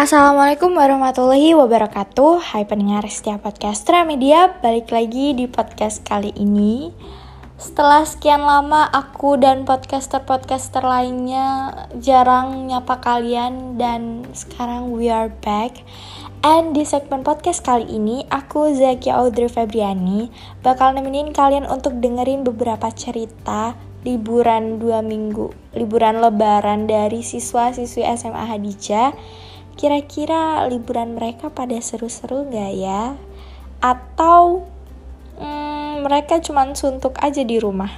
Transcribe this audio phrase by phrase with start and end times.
[0.00, 2.40] Assalamualaikum warahmatullahi wabarakatuh.
[2.40, 6.88] Hai pendengar setiap podcaster media Balik lagi di podcast kali ini.
[7.60, 11.68] Setelah sekian lama aku dan podcaster-podcaster lainnya
[12.00, 15.84] Jarang nyapa kalian Dan sekarang we are back.
[16.40, 20.32] And di segmen podcast kali ini Aku Zaki Audrey Febriani
[20.64, 23.76] Bakal nemenin kalian untuk dengerin beberapa cerita
[24.08, 29.12] Liburan dua minggu Liburan lebaran dari siswa-siswi SMA Hadijah
[29.80, 33.16] Kira-kira liburan mereka pada seru-seru gak ya?
[33.80, 34.68] Atau
[35.40, 37.88] hmm, mereka cuma suntuk aja di rumah?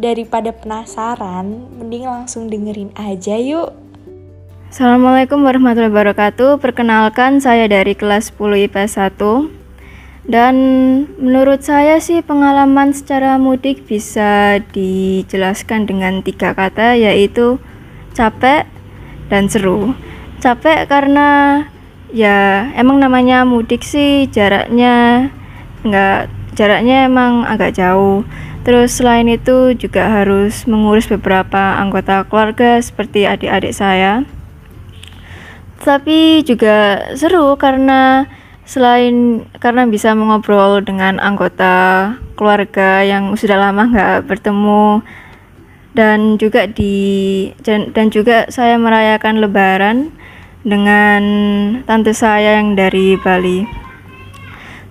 [0.00, 3.76] Daripada penasaran, mending langsung dengerin aja yuk.
[4.72, 6.56] Assalamualaikum warahmatullahi wabarakatuh.
[6.64, 10.32] Perkenalkan saya dari kelas 10 IPS 1.
[10.32, 10.56] Dan
[11.20, 17.60] menurut saya sih pengalaman secara mudik bisa dijelaskan dengan tiga kata yaitu
[18.16, 18.64] capek
[19.28, 19.92] dan seru
[20.42, 21.62] capek karena
[22.10, 25.30] ya emang namanya mudik sih jaraknya
[25.86, 26.26] nggak
[26.58, 28.26] jaraknya emang agak jauh.
[28.62, 34.22] Terus selain itu juga harus mengurus beberapa anggota keluarga seperti adik-adik saya.
[35.82, 38.30] Tapi juga seru karena
[38.62, 45.02] selain karena bisa mengobrol dengan anggota keluarga yang sudah lama nggak bertemu.
[45.92, 50.21] Dan juga di dan, juga saya merayakan lebaran
[50.62, 51.22] dengan
[51.86, 53.82] tante saya yang dari Bali.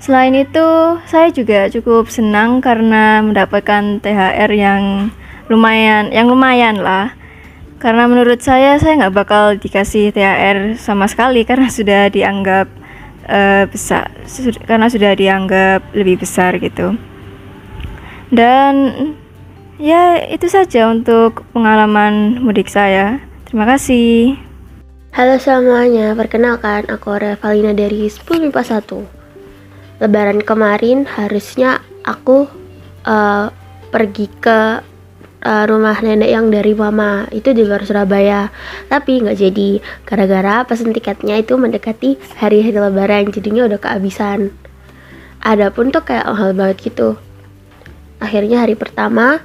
[0.02, 5.14] Selain itu, saya juga cukup senang karena mendapatkan THR yang
[5.46, 7.14] lumayan, yang lumayan lah.
[7.78, 12.66] Karena menurut saya, saya nggak bakal dikasih THR sama sekali karena sudah dianggap
[13.30, 14.10] uh, besar,
[14.66, 16.98] karena sudah dianggap lebih besar gitu.
[18.34, 18.74] Dan
[19.78, 23.22] ya itu saja untuk pengalaman mudik saya.
[23.46, 24.51] Terima kasih.
[25.12, 32.48] Halo semuanya, perkenalkan aku Revalina dari 10 MIPA 1 Lebaran kemarin harusnya aku
[33.04, 33.52] uh,
[33.92, 34.80] pergi ke
[35.44, 38.56] uh, rumah nenek yang dari mama itu di luar Surabaya.
[38.88, 44.56] Tapi nggak jadi gara-gara pesen tiketnya itu mendekati hari-hari lebaran jadinya udah kehabisan.
[45.44, 47.20] Ada pun tuh kayak hal banget gitu.
[48.24, 49.44] Akhirnya hari pertama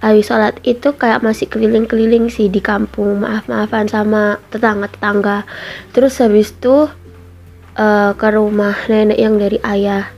[0.00, 5.46] habis sholat itu kayak masih keliling-keliling sih di kampung maaf-maafan sama tetangga-tetangga.
[5.94, 6.90] Terus habis itu
[7.78, 10.10] uh, ke rumah nenek yang dari ayah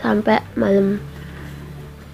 [0.00, 1.00] sampai malam.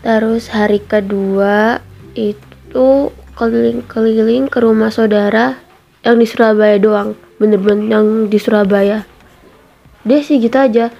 [0.03, 1.79] Terus hari kedua
[2.19, 5.61] itu keliling-keliling ke rumah saudara
[6.03, 7.15] yang di Surabaya doang.
[7.39, 9.07] Bener-bener yang di Surabaya.
[10.03, 10.91] Deh sih gitu aja.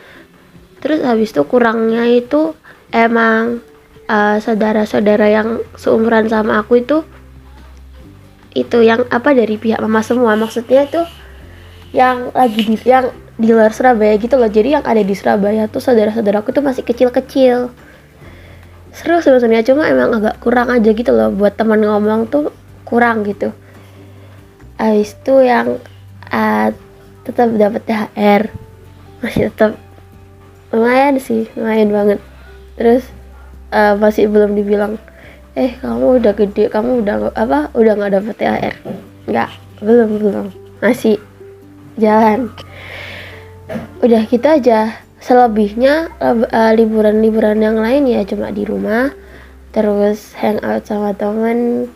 [0.83, 2.55] Terus habis itu kurangnya itu
[2.95, 3.63] emang
[4.09, 7.03] eh, saudara-saudara yang seumuran sama aku itu
[8.53, 10.37] itu yang apa dari pihak mama semua.
[10.37, 11.09] Maksudnya tuh
[11.93, 14.49] yang lagi di yang di luar Surabaya gitu loh.
[14.49, 17.73] Jadi yang ada di Surabaya tuh saudara-saudaraku tuh masih kecil-kecil.
[18.93, 21.33] Seru sebenarnya cuma emang agak kurang aja gitu loh.
[21.33, 22.53] Buat teman ngomong tuh
[22.85, 23.57] kurang gitu.
[24.77, 25.81] Habis itu yang
[26.29, 26.69] uh,
[27.25, 28.43] tetap dapat THR
[29.23, 29.79] masih tetap
[30.75, 32.19] lumayan sih lumayan banget.
[32.77, 33.09] Terus
[33.73, 35.01] uh, masih belum dibilang
[35.53, 38.77] eh kamu udah gede kamu udah apa udah nggak dapet THR
[39.27, 39.51] nggak
[39.83, 40.47] belum belum.
[40.79, 41.19] Masih
[41.99, 42.55] jalan.
[43.99, 45.03] Udah kita gitu aja.
[45.23, 49.15] Selebihnya uh, liburan-liburan yang lain ya cuma di rumah
[49.71, 51.87] terus hangout sama teman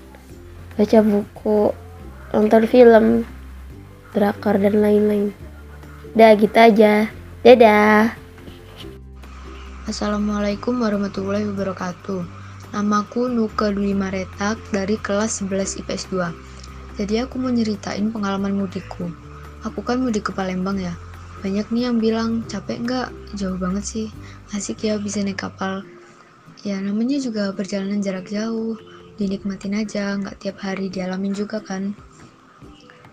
[0.78, 1.74] baca buku
[2.30, 3.26] nonton film
[4.14, 5.34] drakor dan lain-lain.
[6.14, 7.10] Udah gitu aja.
[7.42, 8.25] Dadah
[9.86, 12.26] Assalamualaikum warahmatullahi wabarakatuh.
[12.74, 16.98] Namaku Nuka Dwi Maretak dari kelas 11 IPS 2.
[16.98, 19.06] Jadi aku mau nyeritain pengalaman mudikku.
[19.62, 20.90] Aku kan mudik ke Palembang ya.
[21.38, 23.14] Banyak nih yang bilang, capek nggak?
[23.38, 24.06] Jauh banget sih.
[24.50, 25.86] Asik ya bisa naik kapal.
[26.66, 28.74] Ya namanya juga perjalanan jarak jauh.
[29.22, 31.94] Dinikmatin aja, nggak tiap hari dialamin juga kan.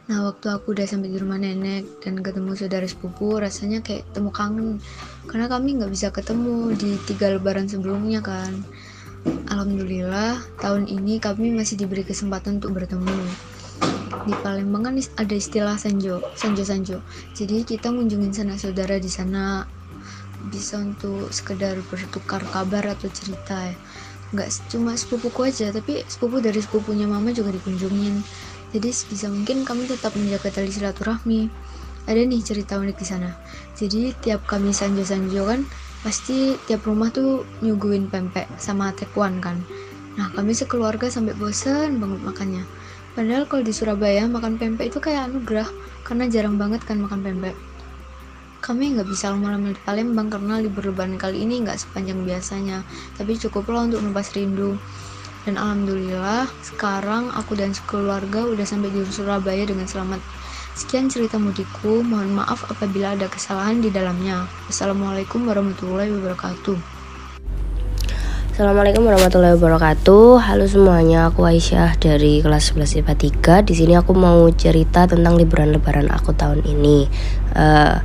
[0.03, 4.35] Nah, waktu aku udah sampai di rumah nenek dan ketemu saudara sepupu, rasanya kayak temu
[4.35, 4.83] kangen.
[5.31, 8.51] Karena kami nggak bisa ketemu di tiga lebaran sebelumnya kan.
[9.47, 13.15] Alhamdulillah, tahun ini kami masih diberi kesempatan untuk bertemu.
[14.27, 16.99] Di Palembang kan ada istilah sanjo, sanjo sanjo.
[17.31, 19.63] Jadi kita ngunjungin sana saudara di sana
[20.51, 23.75] bisa untuk sekedar bertukar kabar atau cerita ya.
[24.35, 28.19] Nggak cuma sepupuku aja, tapi sepupu dari sepupunya mama juga dikunjungin
[28.73, 31.53] jadi sebisa mungkin kami tetap menjaga tali silaturahmi.
[32.09, 33.31] Ada nih cerita unik di sana.
[33.77, 35.69] Jadi tiap kami sanjo-sanjo kan
[36.03, 39.63] pasti tiap rumah tuh nyuguhin pempek sama tekwan kan.
[40.19, 42.63] Nah kami sekeluarga sampai bosen banget makannya.
[43.13, 45.69] Padahal kalau di Surabaya makan pempek itu kayak anugerah
[46.01, 47.55] karena jarang banget kan makan pempek.
[48.59, 52.81] Kami nggak bisa lama-lama di Palembang karena libur lebaran kali ini nggak sepanjang biasanya,
[53.13, 54.79] tapi cukuplah untuk melepas rindu.
[55.43, 60.23] Dan alhamdulillah sekarang aku dan sekeluarga udah sampai di Surabaya dengan selamat.
[60.73, 64.47] Sekian cerita mudikku, mohon maaf apabila ada kesalahan di dalamnya.
[64.71, 67.03] Assalamualaikum warahmatullahi wabarakatuh.
[68.53, 70.45] Assalamualaikum warahmatullahi wabarakatuh.
[70.45, 73.13] Halo semuanya, aku Aisyah dari kelas 11 IPA
[73.65, 73.65] 3.
[73.65, 77.09] Di sini aku mau cerita tentang liburan lebaran aku tahun ini.
[77.57, 77.97] Uh,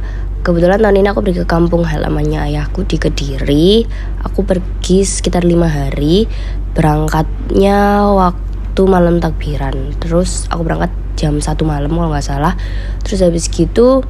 [0.49, 3.85] kebetulan tahun ini aku pergi ke kampung halamannya ayahku di Kediri.
[4.25, 6.25] Aku pergi sekitar lima hari.
[6.73, 9.93] Berangkatnya waktu malam takbiran.
[10.01, 10.89] Terus aku berangkat
[11.21, 12.57] jam satu malam kalau nggak salah.
[13.05, 14.01] Terus habis gitu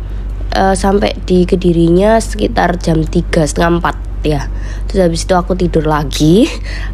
[0.54, 4.46] uh, sampai di Kedirinya sekitar jam tiga setengah empat ya.
[4.88, 6.48] Terus habis itu aku tidur lagi.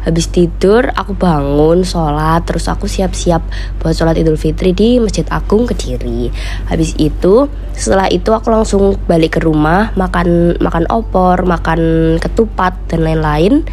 [0.05, 2.43] Habis tidur aku bangun sholat.
[2.43, 3.45] Terus aku siap-siap
[3.79, 6.33] buat sholat idul fitri di masjid agung kediri.
[6.67, 11.79] Habis itu setelah itu aku langsung balik ke rumah makan makan opor makan
[12.19, 13.63] ketupat dan lain-lain.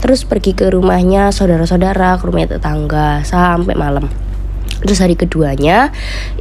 [0.00, 4.29] Terus pergi ke rumahnya saudara-saudara ke rumah tetangga sampai malam
[4.80, 5.92] Terus hari keduanya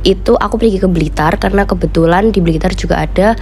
[0.08, 3.36] itu aku pergi ke Blitar karena kebetulan di Blitar juga ada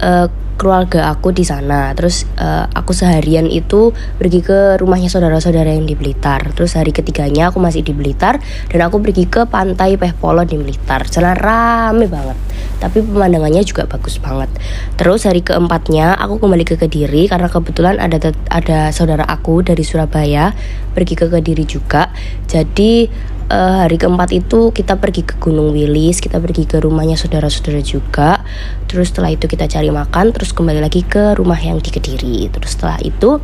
[0.00, 0.28] uh,
[0.58, 1.94] keluarga aku di sana.
[1.94, 6.50] Terus uh, aku seharian itu pergi ke rumahnya saudara-saudara yang di Blitar.
[6.52, 11.06] Terus hari ketiganya aku masih di Blitar dan aku pergi ke pantai Pehpolo di Blitar.
[11.06, 12.36] Sana rame banget.
[12.82, 14.50] Tapi pemandangannya juga bagus banget.
[14.98, 20.50] Terus hari keempatnya aku kembali ke Kediri karena kebetulan ada ada saudara aku dari Surabaya
[20.90, 22.10] pergi ke Kediri juga.
[22.50, 23.06] Jadi
[23.48, 28.44] uh, hari keempat itu kita pergi ke Gunung Wilis, kita pergi ke rumahnya saudara-saudara juga.
[28.86, 32.48] Terus setelah itu kita cari makan, terus kembali lagi ke rumah yang di Kediri.
[32.52, 33.40] Terus setelah itu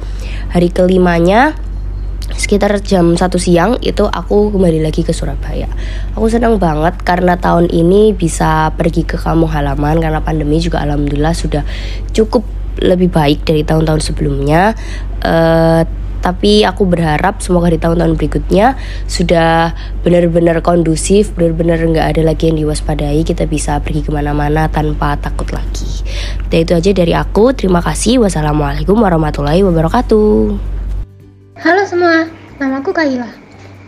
[0.53, 1.57] hari kelimanya
[2.35, 5.69] sekitar jam satu siang itu aku kembali lagi ke Surabaya.
[6.17, 11.37] Aku senang banget karena tahun ini bisa pergi ke kampung halaman karena pandemi juga alhamdulillah
[11.37, 11.63] sudah
[12.17, 12.43] cukup
[12.81, 14.75] lebih baik dari tahun-tahun sebelumnya.
[15.23, 15.85] Uh,
[16.25, 22.65] tapi aku berharap semoga di tahun-tahun berikutnya sudah benar-benar kondusif benar-benar nggak ada lagi yang
[22.65, 26.01] diwaspadai kita bisa pergi ke mana-mana tanpa takut lagi.
[26.49, 27.53] Dan itu aja dari aku.
[27.53, 28.25] Terima kasih.
[28.25, 30.57] Wassalamualaikum warahmatullahi wabarakatuh.
[31.61, 33.29] Halo semua nama aku Kaila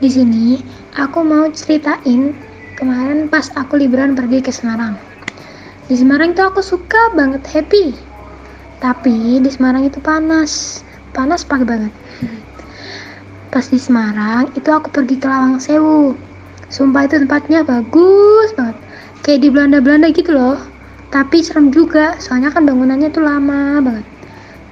[0.04, 0.60] di sini
[0.92, 2.36] aku mau ceritain
[2.76, 5.00] kemarin pas aku liburan pergi ke Semarang.
[5.88, 7.96] Di Semarang itu aku suka banget happy.
[8.84, 10.84] Tapi di Semarang itu panas
[11.14, 11.93] panas pagi banget.
[13.53, 16.12] Pas di Semarang itu aku pergi ke Lawang Sewu.
[16.69, 18.76] Sumpah itu tempatnya bagus banget.
[19.23, 20.58] Kayak di Belanda-Belanda gitu loh.
[21.14, 24.06] Tapi serem juga soalnya kan bangunannya tuh lama banget.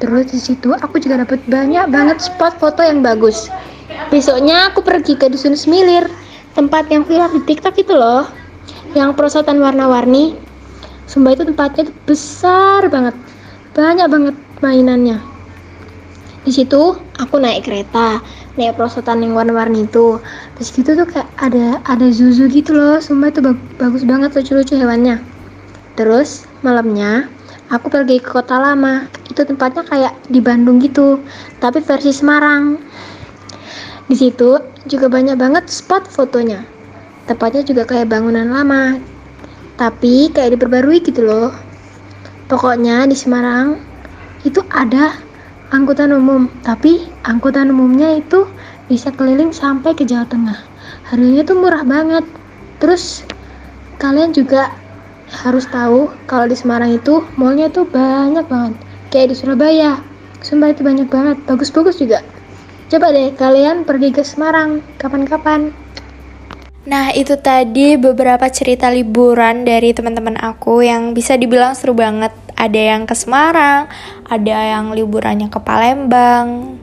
[0.02, 3.48] Terus di situ aku juga dapat banyak banget spot foto yang bagus.
[4.12, 6.10] Besoknya aku pergi ke dusun Semilir
[6.52, 8.26] tempat yang viral di TikTok itu loh.
[8.92, 10.36] Yang perosotan warna-warni.
[11.08, 13.16] Sumpah itu tempatnya besar banget.
[13.72, 15.33] Banyak banget mainannya
[16.44, 18.20] di situ aku naik kereta
[18.54, 20.22] naik perosotan yang warna-warni itu.
[20.58, 23.02] Terus gitu tuh kayak ada ada zuzu gitu loh.
[23.02, 23.40] Sumpah itu
[23.80, 25.18] bagus banget lucu-lucu hewannya.
[25.98, 27.26] Terus malamnya
[27.70, 29.10] aku pergi ke kota lama.
[29.26, 31.22] Itu tempatnya kayak di Bandung gitu
[31.58, 32.78] tapi versi Semarang.
[34.06, 36.62] Di situ juga banyak banget spot fotonya.
[37.24, 39.00] Tempatnya juga kayak bangunan lama
[39.74, 41.50] tapi kayak diperbarui gitu loh.
[42.46, 43.80] Pokoknya di Semarang
[44.44, 45.16] itu ada
[45.72, 46.50] angkutan umum.
[46.60, 48.48] Tapi angkutan umumnya itu
[48.90, 50.58] bisa keliling sampai ke Jawa Tengah.
[51.08, 52.24] Harganya tuh murah banget.
[52.82, 53.24] Terus
[53.96, 54.74] kalian juga
[55.30, 58.74] harus tahu kalau di Semarang itu mallnya tuh banyak banget.
[59.08, 60.02] Kayak di Surabaya.
[60.44, 61.40] Sumpah itu banyak banget.
[61.48, 62.20] Bagus-bagus juga.
[62.92, 64.84] Coba deh kalian pergi ke Semarang.
[65.00, 65.83] Kapan-kapan
[66.84, 72.28] Nah, itu tadi beberapa cerita liburan dari teman-teman aku yang bisa dibilang seru banget.
[72.54, 73.88] Ada yang ke Semarang,
[74.28, 76.76] ada yang liburannya ke Palembang.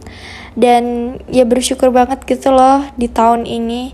[0.58, 3.94] Dan ya bersyukur banget gitu loh di tahun ini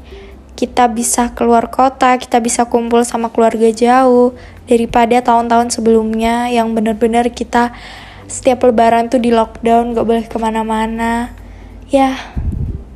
[0.57, 4.33] kita bisa keluar kota, kita bisa kumpul sama keluarga jauh
[4.65, 7.77] daripada tahun-tahun sebelumnya yang bener-bener kita
[8.25, 11.29] setiap lebaran tuh di lockdown, gak boleh ke mana-mana.
[11.87, 12.15] Ya, yeah,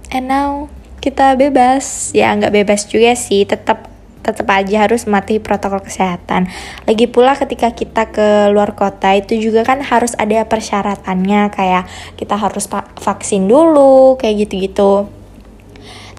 [0.10, 3.90] and now kita bebas ya nggak bebas juga sih tetap
[4.22, 6.46] tetap aja harus mati protokol kesehatan.
[6.86, 11.90] Lagi pula ketika kita ke luar kota itu juga kan harus ada persyaratannya kayak
[12.22, 12.70] kita harus
[13.02, 15.10] vaksin dulu kayak gitu-gitu.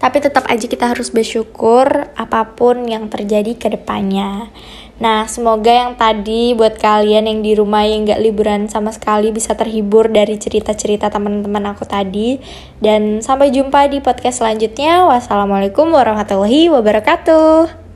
[0.02, 1.86] Tapi tetap aja kita harus bersyukur
[2.18, 4.50] apa pun yang terjadi ke depannya.
[4.98, 9.54] Nah, semoga yang tadi buat kalian yang di rumah yang gak liburan sama sekali bisa
[9.54, 12.42] terhibur dari cerita-cerita teman-teman aku tadi.
[12.82, 15.06] Dan sampai jumpa di podcast selanjutnya.
[15.06, 17.91] Wassalamualaikum warahmatullahi wabarakatuh.